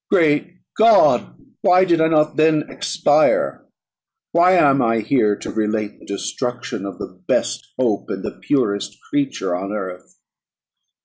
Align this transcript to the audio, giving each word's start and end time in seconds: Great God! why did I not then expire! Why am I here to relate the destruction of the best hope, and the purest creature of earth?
Great 0.09 0.55
God! 0.75 1.35
why 1.61 1.85
did 1.85 2.01
I 2.01 2.07
not 2.07 2.35
then 2.35 2.63
expire! 2.71 3.67
Why 4.31 4.53
am 4.53 4.81
I 4.81 5.01
here 5.01 5.35
to 5.35 5.51
relate 5.51 5.99
the 5.99 6.07
destruction 6.07 6.87
of 6.87 6.97
the 6.97 7.21
best 7.27 7.67
hope, 7.77 8.09
and 8.09 8.23
the 8.23 8.39
purest 8.41 8.97
creature 9.11 9.53
of 9.55 9.69
earth? 9.69 10.17